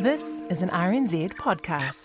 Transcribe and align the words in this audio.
This 0.00 0.40
is 0.48 0.62
an 0.62 0.68
RNZ 0.68 1.34
podcast. 1.34 2.04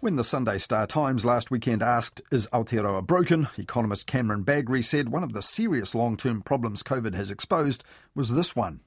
When 0.00 0.16
the 0.16 0.22
Sunday 0.22 0.58
Star 0.58 0.86
Times 0.86 1.24
last 1.24 1.50
weekend 1.50 1.82
asked, 1.82 2.20
Is 2.30 2.46
Aotearoa 2.52 3.06
broken? 3.06 3.48
economist 3.56 4.06
Cameron 4.06 4.44
Bagrie 4.44 4.84
said 4.84 5.08
one 5.08 5.22
of 5.22 5.32
the 5.32 5.40
serious 5.40 5.94
long 5.94 6.18
term 6.18 6.42
problems 6.42 6.82
COVID 6.82 7.14
has 7.14 7.30
exposed 7.30 7.84
was 8.14 8.32
this 8.32 8.54
one. 8.54 8.80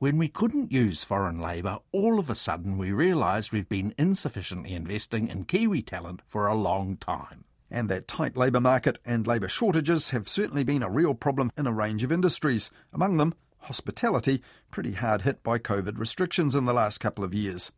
When 0.00 0.18
we 0.18 0.26
couldn't 0.26 0.72
use 0.72 1.04
foreign 1.04 1.40
labour, 1.40 1.78
all 1.92 2.18
of 2.18 2.28
a 2.28 2.34
sudden 2.34 2.76
we 2.76 2.90
realised 2.90 3.52
we've 3.52 3.68
been 3.68 3.94
insufficiently 3.96 4.72
investing 4.72 5.28
in 5.28 5.44
Kiwi 5.44 5.82
talent 5.82 6.22
for 6.26 6.48
a 6.48 6.56
long 6.56 6.96
time. 6.96 7.44
And 7.70 7.88
that 7.88 8.08
tight 8.08 8.36
labour 8.36 8.60
market 8.60 8.98
and 9.04 9.28
labour 9.28 9.48
shortages 9.48 10.10
have 10.10 10.28
certainly 10.28 10.64
been 10.64 10.82
a 10.82 10.90
real 10.90 11.14
problem 11.14 11.52
in 11.56 11.68
a 11.68 11.72
range 11.72 12.02
of 12.02 12.10
industries, 12.10 12.72
among 12.92 13.18
them 13.18 13.34
hospitality, 13.62 14.42
pretty 14.70 14.92
hard 14.92 15.22
hit 15.22 15.42
by 15.42 15.58
COVID 15.58 15.98
restrictions 15.98 16.54
in 16.54 16.64
the 16.64 16.74
last 16.74 16.98
couple 16.98 17.24
of 17.24 17.34
years. 17.34 17.72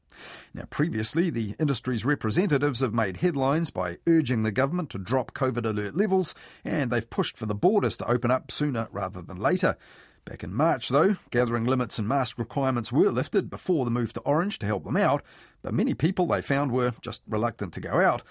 Now, 0.52 0.64
previously, 0.70 1.30
the 1.30 1.54
industry's 1.58 2.04
representatives 2.04 2.80
have 2.80 2.94
made 2.94 3.18
headlines 3.18 3.70
by 3.70 3.98
urging 4.06 4.42
the 4.42 4.52
government 4.52 4.90
to 4.90 4.98
drop 4.98 5.32
COVID 5.32 5.64
alert 5.64 5.96
levels, 5.96 6.34
and 6.64 6.90
they've 6.90 7.08
pushed 7.08 7.36
for 7.36 7.46
the 7.46 7.54
borders 7.54 7.96
to 7.98 8.10
open 8.10 8.30
up 8.30 8.50
sooner 8.50 8.88
rather 8.92 9.22
than 9.22 9.38
later. 9.38 9.76
Back 10.24 10.42
in 10.42 10.54
March, 10.54 10.88
though, 10.88 11.16
gathering 11.30 11.64
limits 11.64 11.98
and 11.98 12.08
mask 12.08 12.38
requirements 12.38 12.90
were 12.90 13.10
lifted 13.10 13.50
before 13.50 13.84
the 13.84 13.90
move 13.90 14.12
to 14.14 14.20
orange 14.20 14.58
to 14.60 14.66
help 14.66 14.84
them 14.84 14.96
out, 14.96 15.22
but 15.62 15.74
many 15.74 15.92
people 15.92 16.26
they 16.26 16.40
found 16.40 16.72
were 16.72 16.94
just 17.02 17.22
reluctant 17.28 17.74
to 17.74 17.80
go 17.80 18.00
out. 18.00 18.22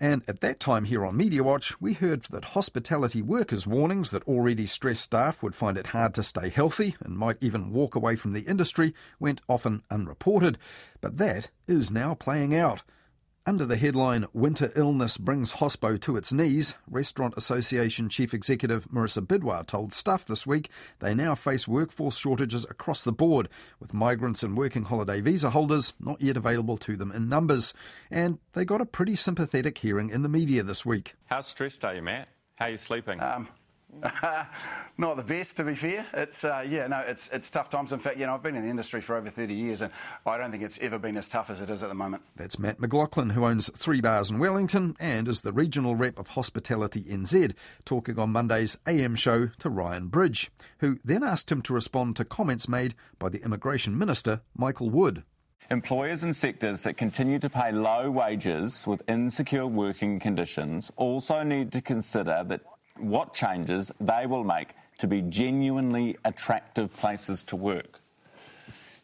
And 0.00 0.22
at 0.28 0.40
that 0.42 0.60
time 0.60 0.84
here 0.84 1.04
on 1.04 1.16
Media 1.16 1.42
Watch, 1.42 1.80
we 1.80 1.92
heard 1.92 2.22
that 2.24 2.46
hospitality 2.46 3.20
workers' 3.20 3.66
warnings 3.66 4.12
that 4.12 4.22
already 4.28 4.64
stressed 4.64 5.02
staff 5.02 5.42
would 5.42 5.56
find 5.56 5.76
it 5.76 5.88
hard 5.88 6.14
to 6.14 6.22
stay 6.22 6.50
healthy 6.50 6.94
and 7.00 7.18
might 7.18 7.38
even 7.40 7.72
walk 7.72 7.96
away 7.96 8.14
from 8.14 8.32
the 8.32 8.42
industry 8.42 8.94
went 9.18 9.40
often 9.48 9.82
unreported. 9.90 10.56
But 11.00 11.18
that 11.18 11.50
is 11.66 11.90
now 11.90 12.14
playing 12.14 12.54
out. 12.54 12.82
Under 13.48 13.64
the 13.64 13.78
headline 13.78 14.26
Winter 14.34 14.70
Illness 14.76 15.16
Brings 15.16 15.54
Hospo 15.54 15.98
to 16.02 16.18
Its 16.18 16.34
Knees, 16.34 16.74
Restaurant 16.86 17.32
Association 17.34 18.10
Chief 18.10 18.34
Executive 18.34 18.86
Marisa 18.90 19.26
Bidois 19.26 19.66
told 19.66 19.90
Stuff 19.90 20.26
this 20.26 20.46
week 20.46 20.68
they 20.98 21.14
now 21.14 21.34
face 21.34 21.66
workforce 21.66 22.18
shortages 22.18 22.66
across 22.68 23.04
the 23.04 23.10
board, 23.10 23.48
with 23.80 23.94
migrants 23.94 24.42
and 24.42 24.54
working 24.54 24.82
holiday 24.82 25.22
visa 25.22 25.48
holders 25.48 25.94
not 25.98 26.20
yet 26.20 26.36
available 26.36 26.76
to 26.76 26.94
them 26.94 27.10
in 27.10 27.30
numbers. 27.30 27.72
And 28.10 28.38
they 28.52 28.66
got 28.66 28.82
a 28.82 28.84
pretty 28.84 29.16
sympathetic 29.16 29.78
hearing 29.78 30.10
in 30.10 30.20
the 30.20 30.28
media 30.28 30.62
this 30.62 30.84
week. 30.84 31.14
How 31.24 31.40
stressed 31.40 31.86
are 31.86 31.94
you, 31.94 32.02
Matt? 32.02 32.28
How 32.56 32.66
are 32.66 32.72
you 32.72 32.76
sleeping? 32.76 33.18
Um, 33.18 33.48
not 34.98 35.16
the 35.16 35.22
best, 35.22 35.56
to 35.56 35.64
be 35.64 35.74
fair. 35.74 36.06
It's 36.12 36.44
uh, 36.44 36.64
yeah, 36.68 36.86
no, 36.86 37.00
it's 37.00 37.28
it's 37.28 37.48
tough 37.50 37.70
times. 37.70 37.92
In 37.92 37.98
fact, 37.98 38.18
you 38.18 38.26
know, 38.26 38.34
I've 38.34 38.42
been 38.42 38.54
in 38.54 38.62
the 38.62 38.68
industry 38.68 39.00
for 39.00 39.16
over 39.16 39.30
30 39.30 39.54
years, 39.54 39.80
and 39.80 39.92
I 40.26 40.36
don't 40.36 40.50
think 40.50 40.62
it's 40.62 40.78
ever 40.80 40.98
been 40.98 41.16
as 41.16 41.26
tough 41.26 41.50
as 41.50 41.60
it 41.60 41.70
is 41.70 41.82
at 41.82 41.88
the 41.88 41.94
moment. 41.94 42.22
That's 42.36 42.58
Matt 42.58 42.80
McLaughlin, 42.80 43.30
who 43.30 43.44
owns 43.44 43.70
three 43.76 44.00
bars 44.00 44.30
in 44.30 44.38
Wellington 44.38 44.96
and 45.00 45.26
is 45.26 45.40
the 45.40 45.52
regional 45.52 45.96
rep 45.96 46.18
of 46.18 46.28
Hospitality 46.28 47.02
NZ, 47.02 47.54
talking 47.84 48.18
on 48.18 48.30
Monday's 48.30 48.76
AM 48.86 49.14
show 49.16 49.48
to 49.58 49.70
Ryan 49.70 50.08
Bridge, 50.08 50.50
who 50.78 50.98
then 51.04 51.24
asked 51.24 51.50
him 51.50 51.62
to 51.62 51.72
respond 51.72 52.16
to 52.16 52.24
comments 52.24 52.68
made 52.68 52.94
by 53.18 53.28
the 53.28 53.42
Immigration 53.42 53.96
Minister 53.98 54.42
Michael 54.56 54.90
Wood. 54.90 55.24
Employers 55.70 56.24
in 56.24 56.32
sectors 56.32 56.82
that 56.84 56.96
continue 56.96 57.38
to 57.38 57.50
pay 57.50 57.72
low 57.72 58.10
wages 58.10 58.86
with 58.86 59.02
insecure 59.06 59.66
working 59.66 60.18
conditions 60.18 60.90
also 60.96 61.42
need 61.42 61.72
to 61.72 61.82
consider 61.82 62.42
that 62.48 62.62
what 63.00 63.34
changes 63.34 63.92
they 64.00 64.26
will 64.26 64.44
make 64.44 64.74
to 64.98 65.06
be 65.06 65.22
genuinely 65.22 66.16
attractive 66.24 66.94
places 66.96 67.42
to 67.44 67.56
work. 67.56 68.00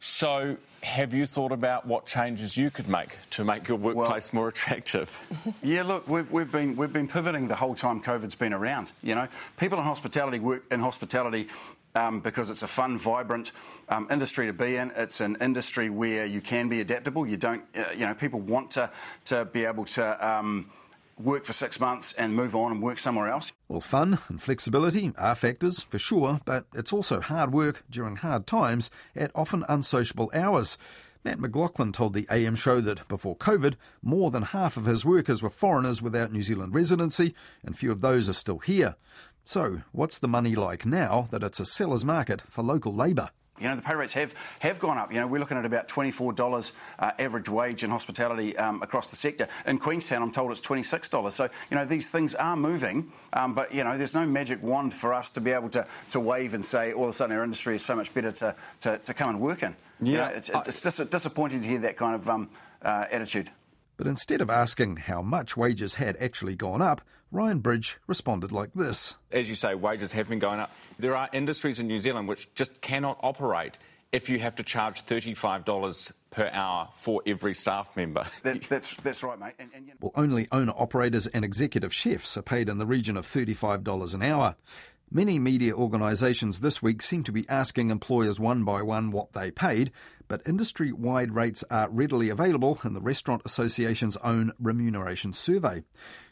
So, 0.00 0.58
have 0.82 1.14
you 1.14 1.24
thought 1.24 1.50
about 1.50 1.86
what 1.86 2.04
changes 2.04 2.58
you 2.58 2.70
could 2.70 2.88
make 2.88 3.16
to 3.30 3.42
make 3.42 3.68
your 3.68 3.78
workplace 3.78 4.32
well, 4.32 4.42
more 4.42 4.48
attractive? 4.48 5.18
Yeah, 5.62 5.82
look, 5.82 6.06
we've, 6.06 6.30
we've, 6.30 6.52
been 6.52 6.76
we've 6.76 6.92
been 6.92 7.08
pivoting 7.08 7.48
the 7.48 7.54
whole 7.54 7.74
time 7.74 8.02
COVID's 8.02 8.34
been 8.34 8.52
around. 8.52 8.92
You 9.02 9.14
know, 9.14 9.28
people 9.56 9.78
in 9.78 9.84
hospitality 9.84 10.40
work 10.40 10.64
in 10.70 10.80
hospitality 10.80 11.48
um, 11.94 12.20
because 12.20 12.50
it's 12.50 12.62
a 12.62 12.66
fun, 12.66 12.98
vibrant 12.98 13.52
um, 13.88 14.06
industry 14.10 14.46
to 14.46 14.52
be 14.52 14.76
in. 14.76 14.92
It's 14.94 15.20
an 15.20 15.38
industry 15.40 15.88
where 15.88 16.26
you 16.26 16.42
can 16.42 16.68
be 16.68 16.82
adaptable. 16.82 17.26
You 17.26 17.38
don't, 17.38 17.62
uh, 17.74 17.84
you 17.92 18.06
know, 18.06 18.14
people 18.14 18.40
want 18.40 18.72
to 18.72 18.90
to 19.26 19.46
be 19.46 19.64
able 19.64 19.86
to. 19.86 20.28
Um, 20.28 20.70
work 21.18 21.44
for 21.44 21.52
six 21.52 21.78
months 21.78 22.12
and 22.14 22.34
move 22.34 22.54
on 22.54 22.72
and 22.72 22.82
work 22.82 22.98
somewhere 22.98 23.28
else. 23.28 23.52
Well, 23.68 23.80
fun 23.80 24.18
and 24.28 24.42
flexibility 24.42 25.12
are 25.16 25.34
factors 25.34 25.82
for 25.82 25.98
sure, 25.98 26.40
but 26.44 26.66
it's 26.74 26.92
also 26.92 27.20
hard 27.20 27.52
work 27.52 27.84
during 27.90 28.16
hard 28.16 28.46
times 28.46 28.90
at 29.14 29.30
often 29.34 29.64
unsociable 29.68 30.30
hours. 30.34 30.78
Matt 31.24 31.40
McLaughlin 31.40 31.92
told 31.92 32.12
the 32.12 32.26
AM 32.30 32.54
show 32.54 32.82
that 32.82 33.08
before 33.08 33.36
COVID, 33.36 33.76
more 34.02 34.30
than 34.30 34.42
half 34.42 34.76
of 34.76 34.84
his 34.84 35.06
workers 35.06 35.42
were 35.42 35.48
foreigners 35.48 36.02
without 36.02 36.30
New 36.30 36.42
Zealand 36.42 36.74
residency, 36.74 37.34
and 37.64 37.78
few 37.78 37.90
of 37.90 38.02
those 38.02 38.28
are 38.28 38.34
still 38.34 38.58
here. 38.58 38.96
So, 39.42 39.82
what's 39.92 40.18
the 40.18 40.28
money 40.28 40.54
like 40.54 40.84
now 40.84 41.26
that 41.30 41.42
it's 41.42 41.60
a 41.60 41.64
seller's 41.64 42.04
market 42.04 42.42
for 42.50 42.62
local 42.62 42.94
labour? 42.94 43.30
You 43.60 43.68
know, 43.68 43.76
the 43.76 43.82
pay 43.82 43.94
rates 43.94 44.12
have, 44.14 44.34
have 44.60 44.80
gone 44.80 44.98
up. 44.98 45.12
You 45.12 45.20
know, 45.20 45.28
we're 45.28 45.38
looking 45.38 45.56
at 45.56 45.64
about 45.64 45.86
$24 45.86 46.72
uh, 46.98 47.12
average 47.20 47.48
wage 47.48 47.84
in 47.84 47.90
hospitality 47.90 48.56
um, 48.58 48.82
across 48.82 49.06
the 49.06 49.14
sector. 49.14 49.46
In 49.64 49.78
Queenstown, 49.78 50.22
I'm 50.22 50.32
told 50.32 50.50
it's 50.50 50.60
$26. 50.60 51.30
So, 51.30 51.48
you 51.70 51.76
know, 51.76 51.84
these 51.84 52.10
things 52.10 52.34
are 52.34 52.56
moving, 52.56 53.12
um, 53.32 53.54
but, 53.54 53.72
you 53.72 53.84
know, 53.84 53.96
there's 53.96 54.14
no 54.14 54.26
magic 54.26 54.60
wand 54.60 54.92
for 54.92 55.14
us 55.14 55.30
to 55.32 55.40
be 55.40 55.52
able 55.52 55.68
to, 55.70 55.86
to 56.10 56.18
wave 56.18 56.54
and 56.54 56.66
say 56.66 56.92
all 56.92 57.04
of 57.04 57.10
a 57.10 57.12
sudden 57.12 57.36
our 57.36 57.44
industry 57.44 57.76
is 57.76 57.84
so 57.84 57.94
much 57.94 58.12
better 58.12 58.32
to, 58.32 58.56
to, 58.80 58.98
to 58.98 59.14
come 59.14 59.30
and 59.30 59.40
work 59.40 59.62
in. 59.62 59.76
Yeah. 60.00 60.10
You 60.10 60.18
know, 60.18 60.26
it's, 60.26 60.48
it's 60.48 60.80
dis- 60.80 61.08
disappointing 61.08 61.62
to 61.62 61.68
hear 61.68 61.78
that 61.80 61.96
kind 61.96 62.16
of 62.16 62.28
um, 62.28 62.50
uh, 62.82 63.04
attitude. 63.08 63.50
But 64.04 64.10
instead 64.10 64.42
of 64.42 64.50
asking 64.50 64.96
how 64.96 65.22
much 65.22 65.56
wages 65.56 65.94
had 65.94 66.18
actually 66.18 66.56
gone 66.56 66.82
up, 66.82 67.00
Ryan 67.32 67.60
Bridge 67.60 67.96
responded 68.06 68.52
like 68.52 68.74
this. 68.74 69.14
As 69.32 69.48
you 69.48 69.54
say, 69.54 69.74
wages 69.74 70.12
have 70.12 70.28
been 70.28 70.38
going 70.38 70.60
up. 70.60 70.72
There 70.98 71.16
are 71.16 71.30
industries 71.32 71.78
in 71.78 71.86
New 71.86 71.98
Zealand 71.98 72.28
which 72.28 72.52
just 72.54 72.82
cannot 72.82 73.18
operate 73.22 73.78
if 74.12 74.28
you 74.28 74.38
have 74.40 74.56
to 74.56 74.62
charge 74.62 75.06
$35 75.06 76.12
per 76.30 76.50
hour 76.52 76.90
for 76.92 77.22
every 77.26 77.54
staff 77.54 77.96
member. 77.96 78.26
That, 78.42 78.64
that's, 78.64 78.92
that's 78.98 79.22
right, 79.22 79.38
mate. 79.38 79.54
And, 79.58 79.70
and, 79.74 79.86
you 79.86 79.92
know... 79.92 79.98
Well, 80.02 80.12
only 80.16 80.48
owner 80.52 80.74
operators 80.76 81.26
and 81.28 81.42
executive 81.42 81.94
chefs 81.94 82.36
are 82.36 82.42
paid 82.42 82.68
in 82.68 82.76
the 82.76 82.86
region 82.86 83.16
of 83.16 83.26
$35 83.26 84.14
an 84.14 84.22
hour. 84.22 84.54
Many 85.16 85.38
media 85.38 85.72
organisations 85.72 86.58
this 86.58 86.82
week 86.82 87.00
seem 87.00 87.22
to 87.22 87.30
be 87.30 87.48
asking 87.48 87.90
employers 87.90 88.40
one 88.40 88.64
by 88.64 88.82
one 88.82 89.12
what 89.12 89.30
they 89.30 89.52
paid, 89.52 89.92
but 90.26 90.42
industry 90.44 90.90
wide 90.90 91.36
rates 91.36 91.62
are 91.70 91.88
readily 91.88 92.30
available 92.30 92.80
in 92.82 92.94
the 92.94 93.00
Restaurant 93.00 93.40
Association's 93.44 94.16
own 94.24 94.50
remuneration 94.58 95.32
survey. 95.32 95.84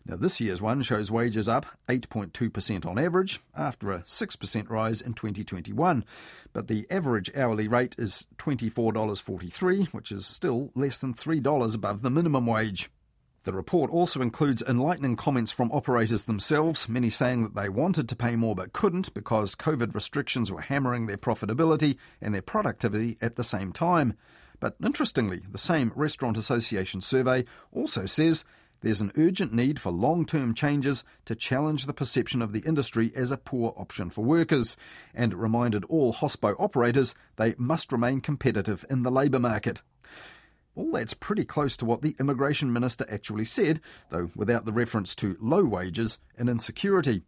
Now, 0.04 0.16
this 0.16 0.40
year's 0.40 0.60
one 0.60 0.82
shows 0.82 1.12
wages 1.12 1.48
up 1.48 1.64
8.2% 1.88 2.84
on 2.84 2.98
average 2.98 3.40
after 3.56 3.92
a 3.92 4.00
6% 4.00 4.68
rise 4.68 5.00
in 5.00 5.14
2021, 5.14 6.04
but 6.52 6.66
the 6.66 6.84
average 6.90 7.30
hourly 7.36 7.68
rate 7.68 7.94
is 7.98 8.26
$24.43, 8.38 9.94
which 9.94 10.10
is 10.10 10.26
still 10.26 10.72
less 10.74 10.98
than 10.98 11.14
$3 11.14 11.74
above 11.76 12.02
the 12.02 12.10
minimum 12.10 12.46
wage. 12.46 12.90
The 13.44 13.52
report 13.52 13.90
also 13.90 14.20
includes 14.20 14.62
enlightening 14.62 15.16
comments 15.16 15.50
from 15.50 15.72
operators 15.72 16.24
themselves, 16.24 16.88
many 16.88 17.10
saying 17.10 17.42
that 17.42 17.56
they 17.56 17.68
wanted 17.68 18.08
to 18.08 18.16
pay 18.16 18.36
more 18.36 18.54
but 18.54 18.72
couldn't 18.72 19.12
because 19.14 19.56
COVID 19.56 19.96
restrictions 19.96 20.52
were 20.52 20.60
hammering 20.60 21.06
their 21.06 21.16
profitability 21.16 21.96
and 22.20 22.32
their 22.32 22.42
productivity 22.42 23.18
at 23.20 23.34
the 23.34 23.42
same 23.42 23.72
time. 23.72 24.14
But 24.60 24.76
interestingly, 24.84 25.42
the 25.50 25.58
same 25.58 25.92
Restaurant 25.96 26.36
Association 26.36 27.00
survey 27.00 27.44
also 27.72 28.06
says 28.06 28.44
there's 28.82 29.00
an 29.00 29.10
urgent 29.16 29.52
need 29.52 29.80
for 29.80 29.90
long 29.90 30.24
term 30.24 30.54
changes 30.54 31.02
to 31.24 31.34
challenge 31.34 31.86
the 31.86 31.92
perception 31.92 32.42
of 32.42 32.52
the 32.52 32.60
industry 32.60 33.10
as 33.16 33.32
a 33.32 33.36
poor 33.36 33.74
option 33.76 34.08
for 34.10 34.24
workers, 34.24 34.76
and 35.12 35.34
reminded 35.34 35.84
all 35.86 36.12
hospo 36.14 36.54
operators 36.60 37.16
they 37.34 37.56
must 37.58 37.90
remain 37.90 38.20
competitive 38.20 38.84
in 38.88 39.02
the 39.02 39.10
labour 39.10 39.40
market. 39.40 39.82
All 40.74 40.90
that's 40.92 41.14
pretty 41.14 41.44
close 41.44 41.76
to 41.76 41.84
what 41.84 42.00
the 42.00 42.16
Immigration 42.18 42.72
Minister 42.72 43.04
actually 43.10 43.44
said, 43.44 43.80
though 44.08 44.30
without 44.34 44.64
the 44.64 44.72
reference 44.72 45.14
to 45.16 45.36
low 45.40 45.64
wages 45.64 46.18
and 46.38 46.48
insecurity. 46.48 47.22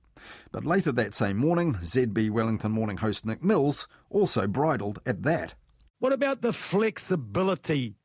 But 0.50 0.64
later 0.64 0.92
that 0.92 1.14
same 1.14 1.36
morning, 1.36 1.74
ZB 1.74 2.30
Wellington 2.30 2.72
morning 2.72 2.98
host 2.98 3.26
Nick 3.26 3.42
Mills 3.42 3.86
also 4.08 4.46
bridled 4.46 5.00
at 5.04 5.22
that. 5.24 5.54
What 5.98 6.12
about 6.12 6.40
the 6.40 6.52
flexibility 6.52 7.96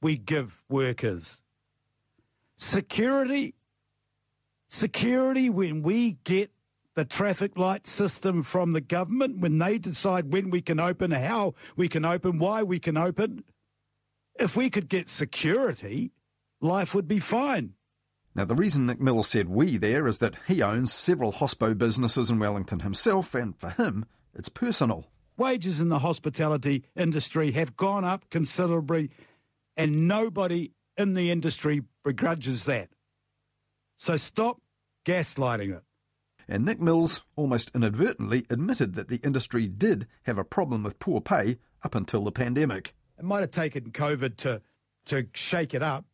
we 0.00 0.16
give 0.16 0.62
workers? 0.68 1.42
Security? 2.56 3.54
Security 4.68 5.50
when 5.50 5.82
we 5.82 6.12
get 6.24 6.50
the 6.94 7.04
traffic 7.04 7.58
light 7.58 7.86
system 7.86 8.42
from 8.42 8.72
the 8.72 8.80
government, 8.80 9.40
when 9.40 9.58
they 9.58 9.76
decide 9.76 10.32
when 10.32 10.48
we 10.48 10.62
can 10.62 10.80
open, 10.80 11.10
how 11.10 11.52
we 11.76 11.88
can 11.88 12.06
open, 12.06 12.38
why 12.38 12.62
we 12.62 12.78
can 12.78 12.96
open 12.96 13.44
if 14.38 14.56
we 14.56 14.70
could 14.70 14.88
get 14.88 15.08
security, 15.08 16.12
life 16.60 16.94
would 16.94 17.08
be 17.08 17.18
fine. 17.18 17.74
Now, 18.34 18.44
the 18.44 18.54
reason 18.54 18.86
Nick 18.86 19.00
Mills 19.00 19.28
said 19.28 19.48
we 19.48 19.78
there 19.78 20.06
is 20.06 20.18
that 20.18 20.34
he 20.46 20.62
owns 20.62 20.92
several 20.92 21.32
hospo 21.32 21.76
businesses 21.76 22.30
in 22.30 22.38
Wellington 22.38 22.80
himself, 22.80 23.34
and 23.34 23.58
for 23.58 23.70
him, 23.70 24.04
it's 24.34 24.50
personal. 24.50 25.06
Wages 25.38 25.80
in 25.80 25.88
the 25.88 26.00
hospitality 26.00 26.84
industry 26.94 27.52
have 27.52 27.76
gone 27.76 28.04
up 28.04 28.28
considerably 28.30 29.10
and 29.76 30.08
nobody 30.08 30.72
in 30.96 31.14
the 31.14 31.30
industry 31.30 31.82
begrudges 32.04 32.64
that. 32.64 32.88
So 33.96 34.16
stop 34.16 34.60
gaslighting 35.04 35.76
it. 35.76 35.82
And 36.48 36.64
Nick 36.64 36.80
Mills 36.80 37.22
almost 37.34 37.70
inadvertently 37.74 38.46
admitted 38.48 38.94
that 38.94 39.08
the 39.08 39.16
industry 39.16 39.66
did 39.66 40.06
have 40.22 40.38
a 40.38 40.44
problem 40.44 40.82
with 40.82 40.98
poor 40.98 41.20
pay 41.20 41.58
up 41.82 41.94
until 41.94 42.24
the 42.24 42.32
pandemic. 42.32 42.94
It 43.18 43.24
might 43.24 43.40
have 43.40 43.50
taken 43.50 43.90
COVID 43.90 44.36
to, 44.38 44.62
to 45.06 45.26
shake 45.32 45.74
it 45.74 45.82
up, 45.82 46.04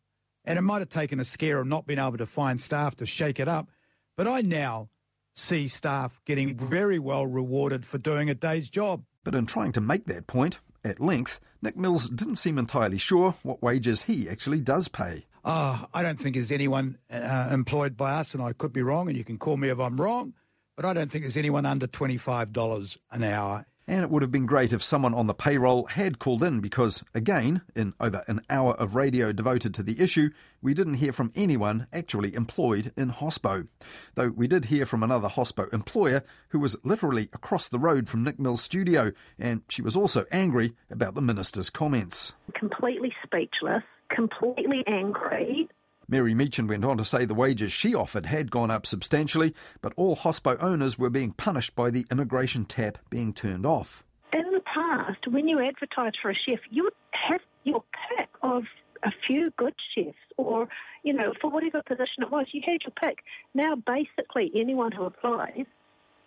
and 0.45 0.57
it 0.57 0.61
might 0.61 0.79
have 0.79 0.89
taken 0.89 1.19
a 1.19 1.25
scare 1.25 1.59
of 1.59 1.67
not 1.67 1.85
being 1.85 1.99
able 1.99 2.17
to 2.17 2.25
find 2.25 2.59
staff 2.59 2.95
to 2.95 3.05
shake 3.05 3.39
it 3.39 3.47
up. 3.47 3.69
But 4.15 4.27
I 4.27 4.41
now 4.41 4.89
see 5.33 5.67
staff 5.67 6.21
getting 6.25 6.55
very 6.55 6.99
well 6.99 7.25
rewarded 7.25 7.85
for 7.85 7.97
doing 7.97 8.29
a 8.29 8.35
day's 8.35 8.69
job. 8.69 9.03
But 9.23 9.35
in 9.35 9.45
trying 9.45 9.71
to 9.73 9.81
make 9.81 10.05
that 10.05 10.27
point 10.27 10.59
at 10.83 10.99
length, 10.99 11.39
Nick 11.61 11.77
Mills 11.77 12.09
didn't 12.09 12.35
seem 12.35 12.57
entirely 12.57 12.97
sure 12.97 13.35
what 13.43 13.63
wages 13.63 14.03
he 14.03 14.29
actually 14.29 14.61
does 14.61 14.87
pay. 14.87 15.25
Oh, 15.45 15.85
I 15.93 16.03
don't 16.03 16.19
think 16.19 16.35
there's 16.35 16.51
anyone 16.51 16.97
uh, 17.11 17.49
employed 17.51 17.97
by 17.97 18.11
us, 18.13 18.33
and 18.33 18.41
I 18.41 18.53
could 18.53 18.71
be 18.71 18.81
wrong, 18.81 19.09
and 19.09 19.17
you 19.17 19.23
can 19.25 19.37
call 19.37 19.57
me 19.57 19.69
if 19.69 19.79
I'm 19.79 19.99
wrong, 19.99 20.33
but 20.75 20.85
I 20.85 20.93
don't 20.93 21.09
think 21.09 21.23
there's 21.23 21.37
anyone 21.37 21.65
under 21.65 21.87
$25 21.87 22.97
an 23.11 23.23
hour 23.23 23.65
and 23.87 24.03
it 24.03 24.09
would 24.09 24.21
have 24.21 24.31
been 24.31 24.45
great 24.45 24.71
if 24.71 24.81
someone 24.83 25.13
on 25.13 25.27
the 25.27 25.33
payroll 25.33 25.85
had 25.85 26.19
called 26.19 26.43
in 26.43 26.61
because, 26.61 27.03
again, 27.13 27.61
in 27.75 27.93
over 27.99 28.23
an 28.27 28.41
hour 28.49 28.73
of 28.73 28.95
radio 28.95 29.31
devoted 29.31 29.73
to 29.73 29.83
the 29.83 29.99
issue, 30.01 30.29
we 30.61 30.73
didn't 30.73 30.95
hear 30.95 31.11
from 31.11 31.31
anyone 31.35 31.87
actually 31.91 32.33
employed 32.33 32.93
in 32.95 33.11
Hospo. 33.11 33.67
Though 34.15 34.29
we 34.29 34.47
did 34.47 34.65
hear 34.65 34.85
from 34.85 35.03
another 35.03 35.27
Hospo 35.27 35.71
employer 35.73 36.23
who 36.49 36.59
was 36.59 36.77
literally 36.83 37.29
across 37.33 37.67
the 37.67 37.79
road 37.79 38.07
from 38.07 38.23
Nick 38.23 38.39
Mill's 38.39 38.63
studio, 38.63 39.11
and 39.37 39.63
she 39.67 39.81
was 39.81 39.95
also 39.95 40.25
angry 40.31 40.73
about 40.89 41.15
the 41.15 41.21
minister's 41.21 41.69
comments. 41.69 42.33
Completely 42.53 43.13
speechless, 43.23 43.83
completely 44.09 44.83
angry, 44.87 45.67
Mary 46.07 46.33
Meechan 46.33 46.67
went 46.67 46.85
on 46.85 46.97
to 46.97 47.05
say 47.05 47.25
the 47.25 47.33
wages 47.33 47.71
she 47.71 47.95
offered 47.95 48.25
had 48.25 48.51
gone 48.51 48.71
up 48.71 48.85
substantially, 48.85 49.53
but 49.81 49.93
all 49.95 50.15
hospo 50.15 50.61
owners 50.61 50.99
were 50.99 51.09
being 51.09 51.31
punished 51.31 51.75
by 51.75 51.89
the 51.89 52.05
immigration 52.11 52.65
tap 52.65 52.97
being 53.09 53.33
turned 53.33 53.65
off. 53.65 54.03
In 54.31 54.51
the 54.51 54.61
past, 54.61 55.27
when 55.27 55.47
you 55.47 55.59
advertised 55.59 56.17
for 56.21 56.31
a 56.31 56.35
chef, 56.35 56.59
you 56.69 56.83
would 56.83 56.93
have 57.11 57.41
your 57.63 57.83
pick 58.17 58.29
of 58.41 58.63
a 59.03 59.11
few 59.27 59.51
good 59.57 59.75
chefs, 59.93 60.17
or, 60.37 60.67
you 61.03 61.13
know, 61.13 61.33
for 61.39 61.49
whatever 61.49 61.81
position 61.81 62.23
it 62.23 62.31
was, 62.31 62.47
you 62.51 62.61
had 62.65 62.81
your 62.83 62.93
pick. 62.99 63.19
Now, 63.53 63.75
basically, 63.75 64.51
anyone 64.55 64.91
who 64.91 65.03
applies 65.03 65.65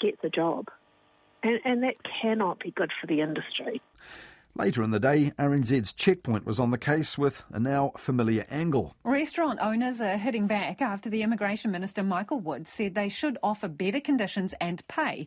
gets 0.01 0.19
a 0.23 0.29
job. 0.29 0.69
And, 1.43 1.61
and 1.65 1.83
that 1.83 1.97
cannot 2.03 2.61
be 2.61 2.71
good 2.71 2.93
for 3.01 3.07
the 3.07 3.21
industry. 3.21 3.81
Later 4.59 4.83
in 4.83 4.91
the 4.91 4.99
day, 4.99 5.33
RNZ's 5.39 5.93
Checkpoint 5.93 6.47
was 6.47 6.59
on 6.59 6.71
the 6.71 6.79
case 6.79 7.19
with 7.19 7.45
a 7.51 7.61
now 7.61 7.93
familiar 7.99 8.47
angle. 8.49 8.97
Restaurant 9.05 9.59
owners 9.61 10.01
are 10.01 10.17
hitting 10.17 10.47
back 10.47 10.81
after 10.81 11.11
the 11.11 11.23
Immigration 11.23 11.71
Minister 11.71 12.03
Michael 12.03 12.41
Wood 12.41 12.67
said 12.67 12.95
they 12.95 13.11
should 13.11 13.37
offer 13.43 13.69
better 13.69 14.01
conditions 14.01 14.55
and 14.59 14.87
pay. 14.89 15.27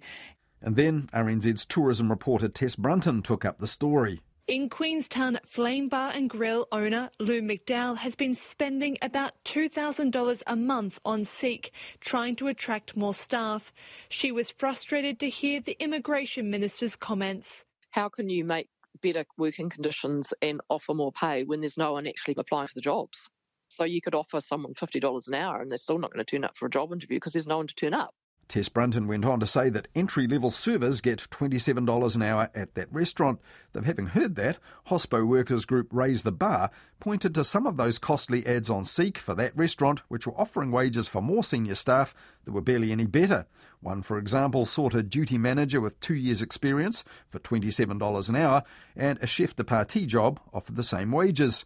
And 0.64 0.76
then 0.76 1.12
RNZ's 1.14 1.68
tourism 1.68 2.10
reporter 2.10 2.50
Tess 2.50 2.76
Brunton 2.76 3.22
took 3.22 3.46
up 3.46 3.60
the 3.60 3.68
story. 3.68 4.20
In 4.48 4.68
Queenstown, 4.68 5.38
Flame 5.46 5.90
Bar 5.90 6.12
and 6.16 6.28
Grill 6.28 6.68
owner 6.72 7.12
Lou 7.20 7.40
McDowell 7.44 7.98
has 7.98 8.16
been 8.16 8.34
spending 8.34 8.98
about 9.00 9.34
$2,000 9.46 10.42
a 10.48 10.56
month 10.56 10.98
on 11.06 11.24
Seek, 11.24 11.72
trying 12.00 12.36
to 12.38 12.48
attract 12.48 12.98
more 12.98 13.14
staff. 13.14 13.72
She 14.10 14.32
was 14.32 14.50
frustrated 14.50 15.20
to 15.20 15.30
hear 15.30 15.62
the 15.62 15.78
Immigration 15.80 16.50
Minister's 16.50 16.96
comments. 16.96 17.64
How 17.92 18.10
can 18.10 18.30
you 18.30 18.44
make 18.44 18.70
better 19.02 19.26
working 19.38 19.70
conditions 19.70 20.34
and 20.42 20.62
offer 20.70 20.94
more 20.94 21.12
pay 21.12 21.44
when 21.44 21.62
there's 21.62 21.78
no 21.78 21.94
one 21.94 22.08
actually 22.08 22.36
applying 22.38 22.68
for 22.68 22.76
the 22.76 22.82
jobs. 22.82 23.30
So 23.68 23.84
you 23.84 24.02
could 24.02 24.16
offer 24.16 24.42
someone 24.42 24.74
$50 24.74 25.28
an 25.28 25.34
hour 25.36 25.62
and 25.62 25.70
they're 25.70 25.78
still 25.78 26.00
not 26.00 26.12
going 26.12 26.26
to 26.26 26.30
turn 26.30 26.44
up 26.44 26.58
for 26.58 26.66
a 26.66 26.70
job 26.70 26.92
interview 26.92 27.18
because 27.18 27.34
there's 27.34 27.48
no 27.48 27.58
one 27.58 27.68
to 27.68 27.76
turn 27.76 27.94
up. 27.94 28.14
Tess 28.50 28.68
Brunton 28.68 29.08
went 29.08 29.26
on 29.26 29.40
to 29.40 29.46
say 29.48 29.70
that 29.70 29.88
entry 29.94 30.28
level 30.28 30.50
servers 30.50 31.02
get 31.02 31.30
$27 31.30 32.16
an 32.16 32.22
hour 32.24 32.50
at 32.56 32.74
that 32.74 32.92
restaurant. 32.92 33.40
Though, 33.74 33.84
having 33.84 34.08
heard 34.08 34.36
that, 34.36 34.58
Hospo 34.88 35.26
Workers 35.26 35.66
Group 35.66 35.88
Raise 35.92 36.24
the 36.24 36.32
Bar 36.32 36.72
pointed 37.00 37.36
to 37.36 37.44
some 37.44 37.68
of 37.68 37.78
those 37.78 38.00
costly 38.00 38.46
ads 38.48 38.68
on 38.68 38.86
Seek 38.86 39.20
for 39.20 39.36
that 39.36 39.56
restaurant, 39.56 40.02
which 40.08 40.26
were 40.26 40.34
offering 40.34 40.72
wages 40.72 41.08
for 41.08 41.22
more 41.22 41.44
senior 41.44 41.76
staff 41.76 42.16
that 42.46 42.52
were 42.52 42.60
barely 42.60 42.92
any 42.92 43.06
better. 43.06 43.46
One, 43.82 44.02
for 44.02 44.18
example, 44.18 44.66
sought 44.66 44.96
a 44.96 45.04
duty 45.04 45.38
manager 45.38 45.80
with 45.80 46.00
two 46.00 46.16
years' 46.16 46.42
experience 46.42 47.04
for 47.30 47.38
$27 47.38 48.30
an 48.30 48.36
hour, 48.36 48.64
and 48.96 49.20
a 49.22 49.28
chef 49.28 49.56
de 49.56 49.64
partie 49.64 50.08
job 50.08 50.40
offered 50.52 50.76
the 50.76 50.84
same 50.84 51.12
wages. 51.12 51.66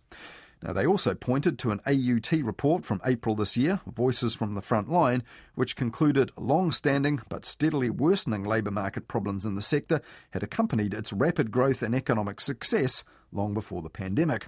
Now, 0.63 0.71
they 0.71 0.87
also 0.87 1.13
pointed 1.13 1.59
to 1.59 1.71
an 1.71 1.81
AUT 1.85 2.31
report 2.31 2.85
from 2.85 3.01
April 3.05 3.35
this 3.35 3.57
year, 3.57 3.81
Voices 3.85 4.33
from 4.33 4.53
the 4.53 4.61
Front 4.61 4.89
Line, 4.89 5.21
which 5.55 5.75
concluded 5.75 6.31
long 6.37 6.71
standing 6.71 7.19
but 7.27 7.45
steadily 7.45 7.89
worsening 7.89 8.45
labour 8.45 8.71
market 8.71 9.09
problems 9.09 9.45
in 9.45 9.55
the 9.55 9.61
sector 9.61 9.99
had 10.31 10.41
accompanied 10.41 10.93
its 10.93 11.11
rapid 11.11 11.51
growth 11.51 11.81
and 11.83 11.93
economic 11.93 12.39
success 12.39 13.03
long 13.33 13.53
before 13.53 13.81
the 13.81 13.89
pandemic. 13.89 14.47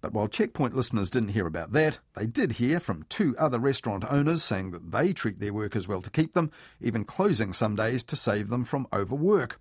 But 0.00 0.12
while 0.12 0.26
Checkpoint 0.26 0.74
listeners 0.74 1.10
didn't 1.10 1.30
hear 1.30 1.46
about 1.46 1.72
that, 1.72 2.00
they 2.14 2.26
did 2.26 2.52
hear 2.52 2.80
from 2.80 3.04
two 3.08 3.36
other 3.38 3.60
restaurant 3.60 4.04
owners 4.08 4.42
saying 4.42 4.72
that 4.72 4.90
they 4.90 5.12
treat 5.12 5.38
their 5.38 5.52
workers 5.52 5.86
well 5.86 6.02
to 6.02 6.10
keep 6.10 6.34
them, 6.34 6.50
even 6.80 7.04
closing 7.04 7.52
some 7.52 7.76
days 7.76 8.02
to 8.04 8.16
save 8.16 8.48
them 8.48 8.64
from 8.64 8.88
overwork. 8.92 9.60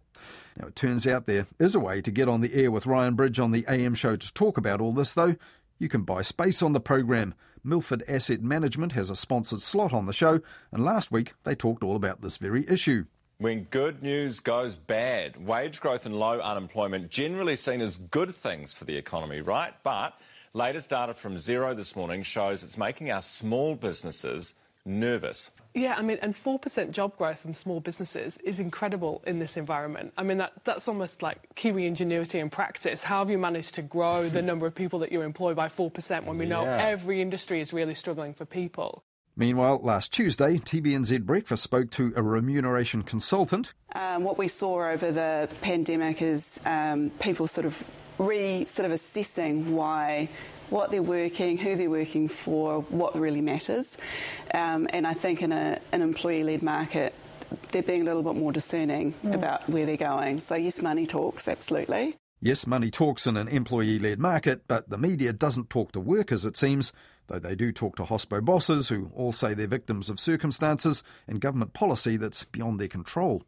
Now, 0.57 0.67
it 0.67 0.75
turns 0.75 1.07
out 1.07 1.25
there 1.25 1.45
is 1.59 1.75
a 1.75 1.79
way 1.79 2.01
to 2.01 2.11
get 2.11 2.27
on 2.27 2.41
the 2.41 2.53
air 2.55 2.71
with 2.71 2.87
Ryan 2.87 3.15
Bridge 3.15 3.39
on 3.39 3.51
the 3.51 3.65
AM 3.67 3.93
show 3.93 4.15
to 4.15 4.33
talk 4.33 4.57
about 4.57 4.81
all 4.81 4.93
this, 4.93 5.13
though. 5.13 5.35
You 5.79 5.89
can 5.89 6.01
buy 6.01 6.23
space 6.23 6.63
on 6.63 6.73
the 6.73 6.79
program. 6.79 7.35
Milford 7.63 8.03
Asset 8.07 8.41
Management 8.41 8.93
has 8.93 9.09
a 9.09 9.15
sponsored 9.15 9.61
slot 9.61 9.93
on 9.93 10.05
the 10.05 10.13
show, 10.13 10.41
and 10.71 10.83
last 10.83 11.11
week 11.11 11.33
they 11.43 11.53
talked 11.53 11.83
all 11.83 11.95
about 11.95 12.21
this 12.21 12.37
very 12.37 12.67
issue. 12.67 13.05
When 13.37 13.65
good 13.65 14.01
news 14.01 14.39
goes 14.39 14.75
bad, 14.75 15.45
wage 15.45 15.79
growth 15.79 16.07
and 16.07 16.17
low 16.19 16.39
unemployment 16.39 17.11
generally 17.11 17.55
seen 17.55 17.81
as 17.81 17.97
good 17.97 18.33
things 18.33 18.73
for 18.73 18.85
the 18.85 18.97
economy, 18.97 19.41
right? 19.41 19.73
But 19.83 20.19
latest 20.53 20.89
data 20.89 21.13
from 21.13 21.35
Xero 21.35 21.75
this 21.75 21.95
morning 21.95 22.23
shows 22.23 22.63
it's 22.63 22.79
making 22.79 23.11
our 23.11 23.21
small 23.21 23.75
businesses 23.75 24.55
nervous. 24.85 25.51
Yeah, 25.77 25.93
I 25.95 26.01
mean, 26.01 26.17
and 26.23 26.33
4% 26.33 26.89
job 26.89 27.15
growth 27.17 27.37
from 27.37 27.53
small 27.53 27.79
businesses 27.79 28.39
is 28.39 28.59
incredible 28.59 29.21
in 29.27 29.37
this 29.37 29.57
environment. 29.57 30.11
I 30.17 30.23
mean, 30.23 30.39
that, 30.39 30.53
that's 30.63 30.87
almost 30.87 31.21
like 31.21 31.37
Kiwi 31.53 31.85
ingenuity 31.85 32.39
in 32.39 32.49
practice. 32.49 33.03
How 33.03 33.19
have 33.19 33.29
you 33.29 33.37
managed 33.37 33.75
to 33.75 33.83
grow 33.83 34.27
the 34.27 34.41
number 34.49 34.65
of 34.65 34.73
people 34.73 34.97
that 34.99 35.11
you 35.11 35.21
employ 35.21 35.53
by 35.53 35.67
4% 35.67 36.25
when 36.25 36.39
we 36.39 36.47
know 36.47 36.63
every 36.63 37.21
industry 37.21 37.61
is 37.61 37.73
really 37.73 37.93
struggling 37.93 38.33
for 38.33 38.43
people? 38.43 39.03
Meanwhile, 39.35 39.81
last 39.83 40.11
Tuesday, 40.11 40.57
TVNZ 40.57 41.21
Breakfast 41.21 41.61
spoke 41.61 41.91
to 41.91 42.11
a 42.15 42.23
remuneration 42.23 43.03
consultant. 43.03 43.75
Um, 43.93 44.23
what 44.23 44.39
we 44.39 44.47
saw 44.47 44.89
over 44.89 45.11
the 45.11 45.47
pandemic 45.61 46.23
is 46.23 46.59
um, 46.65 47.11
people 47.19 47.47
sort 47.47 47.65
of 47.65 47.83
re 48.17 48.65
sort 48.65 48.87
of 48.87 48.91
assessing 48.91 49.75
why 49.75 50.27
what 50.69 50.91
they're 50.91 51.01
working, 51.01 51.57
who 51.57 51.75
they're 51.75 51.89
working 51.89 52.27
for, 52.27 52.81
what 52.81 53.17
really 53.17 53.41
matters. 53.41 53.97
Um, 54.53 54.87
and 54.91 55.07
I 55.07 55.13
think 55.13 55.41
in 55.41 55.51
a, 55.51 55.79
an 55.91 56.01
employee 56.01 56.43
led 56.43 56.61
market, 56.61 57.13
they're 57.71 57.83
being 57.83 58.01
a 58.01 58.05
little 58.05 58.23
bit 58.23 58.35
more 58.35 58.51
discerning 58.51 59.13
mm. 59.23 59.33
about 59.33 59.69
where 59.69 59.85
they're 59.85 59.97
going. 59.97 60.39
So, 60.39 60.55
yes, 60.55 60.81
money 60.81 61.05
talks, 61.05 61.47
absolutely. 61.47 62.17
Yes, 62.39 62.67
money 62.67 62.91
talks 62.91 63.25
in 63.25 63.35
an 63.35 63.47
employee 63.47 63.97
led 63.97 64.19
market, 64.19 64.67
but 64.67 64.89
the 64.89 64.97
media 64.97 65.33
doesn't 65.33 65.69
talk 65.69 65.91
to 65.93 65.99
workers, 65.99 66.45
it 66.45 66.55
seems, 66.55 66.93
though 67.27 67.39
they 67.39 67.55
do 67.55 67.71
talk 67.71 67.95
to 67.95 68.03
hospo 68.03 68.43
bosses 68.43 68.89
who 68.89 69.09
all 69.15 69.31
say 69.31 69.53
they're 69.53 69.67
victims 69.67 70.09
of 70.09 70.19
circumstances 70.19 71.01
and 71.27 71.41
government 71.41 71.73
policy 71.73 72.15
that's 72.15 72.43
beyond 72.43 72.79
their 72.79 72.87
control. 72.87 73.43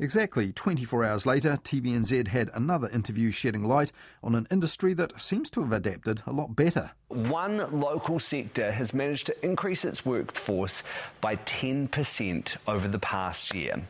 Exactly 0.00 0.52
24 0.52 1.04
hours 1.04 1.24
later, 1.24 1.56
TVNZ 1.62 2.26
had 2.28 2.50
another 2.52 2.88
interview 2.88 3.30
shedding 3.30 3.62
light 3.62 3.92
on 4.24 4.34
an 4.34 4.48
industry 4.50 4.92
that 4.94 5.20
seems 5.20 5.50
to 5.50 5.60
have 5.62 5.72
adapted 5.72 6.20
a 6.26 6.32
lot 6.32 6.56
better. 6.56 6.90
One 7.08 7.80
local 7.80 8.18
sector 8.18 8.72
has 8.72 8.92
managed 8.92 9.26
to 9.26 9.44
increase 9.44 9.84
its 9.84 10.04
workforce 10.04 10.82
by 11.20 11.36
10% 11.36 12.56
over 12.66 12.88
the 12.88 12.98
past 12.98 13.54
year 13.54 13.84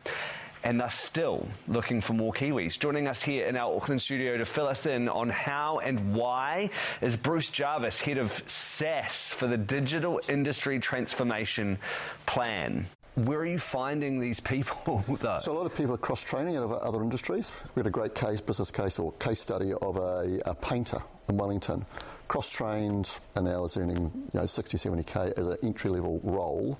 and 0.65 0.81
they're 0.81 0.89
still 0.89 1.47
looking 1.67 2.01
for 2.01 2.13
more 2.13 2.33
Kiwis. 2.33 2.77
Joining 2.79 3.07
us 3.07 3.21
here 3.21 3.45
in 3.45 3.55
our 3.55 3.75
Auckland 3.75 4.01
studio 4.01 4.35
to 4.37 4.45
fill 4.45 4.67
us 4.67 4.87
in 4.87 5.07
on 5.07 5.29
how 5.29 5.77
and 5.77 6.15
why 6.15 6.71
is 7.01 7.15
Bruce 7.15 7.49
Jarvis, 7.49 7.99
head 7.99 8.17
of 8.17 8.43
SaaS 8.47 9.29
for 9.29 9.45
the 9.45 9.57
Digital 9.57 10.19
Industry 10.27 10.79
Transformation 10.79 11.77
Plan. 12.25 12.87
Where 13.15 13.39
are 13.39 13.45
you 13.45 13.59
finding 13.59 14.19
these 14.19 14.41
people, 14.41 15.03
though? 15.21 15.39
So 15.39 15.53
a 15.53 15.57
lot 15.57 15.65
of 15.65 15.73
people 15.73 15.95
are 15.95 15.97
cross-training 15.97 16.57
out 16.57 16.63
of 16.63 16.73
other 16.73 17.01
industries. 17.01 17.49
We 17.73 17.79
had 17.79 17.87
a 17.87 17.91
great 17.91 18.13
case, 18.13 18.41
business 18.41 18.71
case 18.71 18.99
or 18.99 19.13
case 19.13 19.39
study 19.39 19.71
of 19.73 19.95
a, 19.95 20.41
a 20.45 20.53
painter 20.53 21.01
in 21.29 21.37
Wellington, 21.37 21.85
cross-trained 22.27 23.09
and 23.35 23.45
now 23.45 23.63
is 23.63 23.77
earning 23.77 24.11
you 24.33 24.39
know 24.39 24.45
60, 24.45 24.77
70k 24.77 25.39
as 25.39 25.47
an 25.47 25.57
entry-level 25.63 26.19
role. 26.23 26.77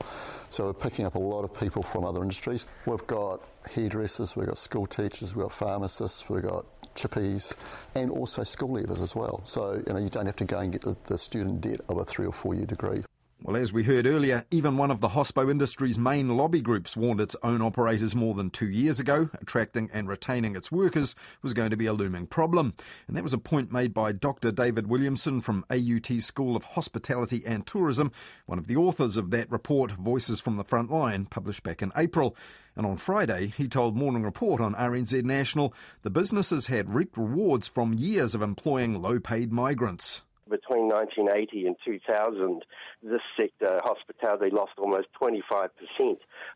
So 0.50 0.65
we're 0.65 0.74
picking 0.74 1.06
up 1.06 1.15
a 1.15 1.20
lot 1.20 1.44
of 1.44 1.58
people 1.58 1.82
from 1.82 2.04
other 2.04 2.22
industries. 2.22 2.68
We've 2.86 3.08
got 3.08 3.42
hairdressers, 3.74 4.36
we've 4.36 4.48
got 4.48 4.58
school 4.58 4.86
teachers, 4.86 5.38
we've 5.38 5.44
got 5.44 5.54
pharmacists, 5.54 6.30
we've 6.30 6.44
got 6.44 6.65
chippies, 6.96 7.56
and 7.96 8.12
also 8.12 8.44
school 8.44 8.70
leavers 8.70 9.01
as 9.01 9.15
well. 9.15 9.42
So 9.46 9.82
you 9.88 9.94
know 9.94 10.00
you 10.00 10.10
don't 10.10 10.25
have 10.25 10.36
to 10.36 10.46
go 10.46 10.60
and 10.60 10.74
get 10.74 10.82
the, 10.82 10.98
the 11.06 11.18
student 11.18 11.62
debt 11.62 11.80
of 11.88 11.98
a 11.98 12.04
three 12.04 12.25
or 12.25 12.34
four 12.34 12.56
year 12.56 12.65
degree. 12.65 13.06
Well, 13.46 13.58
as 13.58 13.72
we 13.72 13.84
heard 13.84 14.08
earlier, 14.08 14.44
even 14.50 14.75
one 14.75 14.90
of 14.90 15.02
the 15.02 15.10
hospo 15.10 15.52
industry's 15.52 16.00
main 16.00 16.36
lobby 16.36 16.62
groups 16.62 16.98
warned 16.98 17.22
its 17.22 17.36
own 17.44 17.62
operators 17.62 18.16
more 18.16 18.34
than 18.34 18.50
two 18.50 18.68
years 18.68 19.00
ago 19.00 19.30
attracting 19.40 19.88
and 19.94 20.10
retaining 20.10 20.56
its 20.56 20.72
workers 20.72 21.16
was 21.44 21.54
going 21.54 21.70
to 21.70 21.78
be 21.78 21.86
a 21.86 21.94
looming 21.94 22.25
problem. 22.25 22.74
And 23.08 23.16
that 23.16 23.22
was 23.22 23.36
a 23.36 23.38
point 23.38 23.72
made 23.72 23.94
by 23.94 24.14
Dr. 24.14 24.52
David 24.52 24.88
Williamson 24.88 25.42
from 25.42 25.64
AUT 25.70 26.24
School 26.24 26.56
of 26.56 26.64
Hospitality 26.64 27.44
and 27.46 27.68
Tourism, 27.68 28.12
one 28.48 28.58
of 28.58 28.66
the 28.66 28.78
authors 28.78 29.16
of 29.16 29.30
that 29.30 29.52
report, 29.52 29.92
Voices 29.92 30.40
from 30.40 30.58
the 30.58 30.64
Front 30.64 30.90
Line, 30.90 31.25
published 31.25 31.62
back 31.62 31.84
in 31.84 31.92
April. 31.96 32.36
And 32.75 32.84
on 32.84 32.98
Friday, 32.98 33.54
he 33.56 33.68
told 33.68 33.96
Morning 33.96 34.24
Report 34.24 34.60
on 34.60 34.74
RNZ 34.74 35.24
National 35.24 35.72
the 36.02 36.10
businesses 36.10 36.66
had 36.66 36.96
reaped 36.96 37.16
rewards 37.16 37.68
from 37.68 37.94
years 37.94 38.34
of 38.34 38.42
employing 38.42 39.00
low 39.00 39.20
paid 39.20 39.54
migrants 39.54 40.24
between 40.50 40.88
1980 40.88 41.68
and 41.68 41.75
2000, 41.84 42.66
this 43.04 43.22
sector, 43.38 43.82
hospitality, 43.84 44.50
lost 44.52 44.74
almost 44.78 45.08
25% 45.22 45.70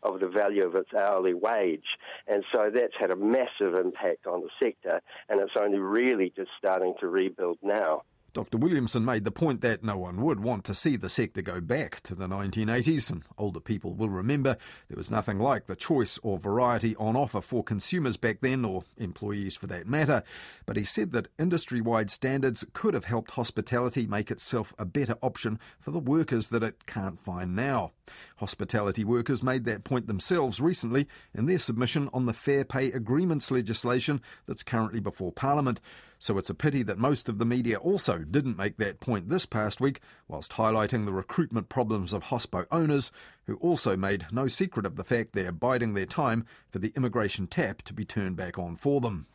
of 0.02 0.20
the 0.20 0.28
value 0.28 0.64
of 0.64 0.74
its 0.74 0.92
hourly 0.94 1.34
wage. 1.34 1.96
And 2.26 2.44
so 2.52 2.70
that's 2.72 2.94
had 2.98 3.10
a 3.10 3.16
massive 3.16 3.74
impact 3.74 4.26
on 4.26 4.42
the 4.42 4.50
sector, 4.58 5.00
and 5.28 5.40
it's 5.40 5.56
only 5.58 5.78
really 5.78 6.32
just 6.34 6.50
starting 6.58 6.94
to 7.00 7.08
rebuild 7.08 7.58
now. 7.62 8.02
Dr. 8.32 8.58
Williamson 8.58 9.04
made 9.04 9.24
the 9.24 9.30
point 9.30 9.60
that 9.60 9.82
no 9.82 9.96
one 9.96 10.22
would 10.22 10.40
want 10.40 10.64
to 10.64 10.74
see 10.74 10.96
the 10.96 11.08
sector 11.08 11.42
go 11.42 11.60
back 11.60 12.00
to 12.02 12.14
the 12.14 12.28
1980s, 12.28 13.10
and 13.10 13.24
older 13.36 13.60
people 13.60 13.94
will 13.94 14.08
remember 14.08 14.56
there 14.88 14.96
was 14.96 15.10
nothing 15.10 15.38
like 15.38 15.66
the 15.66 15.74
choice 15.74 16.18
or 16.22 16.38
variety 16.38 16.94
on 16.96 17.16
offer 17.16 17.40
for 17.40 17.64
consumers 17.64 18.16
back 18.16 18.38
then, 18.40 18.64
or 18.64 18.84
employees 18.96 19.56
for 19.56 19.66
that 19.66 19.88
matter. 19.88 20.22
But 20.64 20.76
he 20.76 20.84
said 20.84 21.12
that 21.12 21.28
industry 21.38 21.80
wide 21.80 22.10
standards 22.10 22.64
could 22.72 22.94
have 22.94 23.06
helped 23.06 23.32
hospitality 23.32 24.06
make 24.06 24.30
itself 24.30 24.72
a 24.78 24.84
better 24.84 25.16
option 25.22 25.58
for 25.80 25.90
the 25.90 25.98
workers 25.98 26.48
that 26.48 26.62
it 26.62 26.86
can't 26.86 27.20
find 27.20 27.56
now. 27.56 27.92
Hospitality 28.36 29.04
workers 29.04 29.42
made 29.42 29.64
that 29.64 29.84
point 29.84 30.06
themselves 30.06 30.60
recently 30.60 31.06
in 31.34 31.46
their 31.46 31.58
submission 31.58 32.08
on 32.12 32.26
the 32.26 32.32
Fair 32.32 32.64
Pay 32.64 32.92
Agreements 32.92 33.50
legislation 33.50 34.20
that's 34.46 34.62
currently 34.62 35.00
before 35.00 35.32
Parliament. 35.32 35.80
So 36.22 36.36
it's 36.36 36.50
a 36.50 36.54
pity 36.54 36.82
that 36.82 36.98
most 36.98 37.30
of 37.30 37.38
the 37.38 37.46
media 37.46 37.78
also 37.78 38.18
didn't 38.18 38.58
make 38.58 38.76
that 38.76 39.00
point 39.00 39.30
this 39.30 39.46
past 39.46 39.80
week, 39.80 40.00
whilst 40.28 40.52
highlighting 40.52 41.06
the 41.06 41.14
recruitment 41.14 41.70
problems 41.70 42.12
of 42.12 42.24
hospo 42.24 42.66
owners, 42.70 43.10
who 43.46 43.56
also 43.56 43.96
made 43.96 44.26
no 44.30 44.46
secret 44.46 44.84
of 44.84 44.96
the 44.96 45.02
fact 45.02 45.32
they're 45.32 45.50
biding 45.50 45.94
their 45.94 46.04
time 46.04 46.44
for 46.68 46.78
the 46.78 46.92
immigration 46.94 47.46
tap 47.46 47.80
to 47.82 47.94
be 47.94 48.04
turned 48.04 48.36
back 48.36 48.58
on 48.58 48.76
for 48.76 49.00
them. 49.00 49.28